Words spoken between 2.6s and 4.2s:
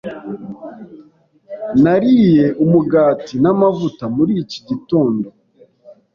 umugati n'amavuta